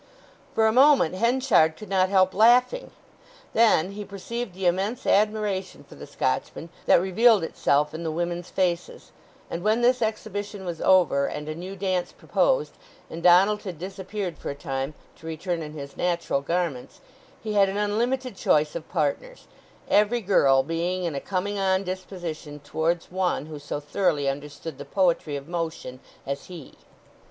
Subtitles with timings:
[0.55, 2.89] For a moment Henchard could not help laughing.
[3.53, 8.49] Then he perceived the immense admiration for the Scotchman that revealed itself in the women's
[8.49, 9.11] faces;
[9.47, 12.71] and when this exhibition was over, and a new dance proposed,
[13.11, 16.99] and Donald had disappeared for a time to return in his natural garments,
[17.43, 19.45] he had an unlimited choice of partners,
[19.87, 24.83] every girl being in a coming on disposition towards one who so thoroughly understood the
[24.83, 26.73] poetry of motion as he.